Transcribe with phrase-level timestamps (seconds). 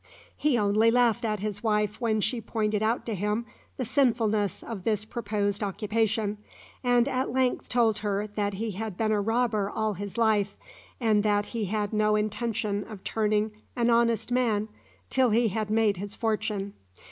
[0.35, 3.45] He only laughed at his wife when she pointed out to him
[3.77, 6.39] the sinfulness of this proposed occupation,
[6.83, 10.55] and at length told her that he had been a robber all his life,
[10.99, 14.69] and that he had no intention of turning an honest man
[15.11, 16.73] till he had made his fortune.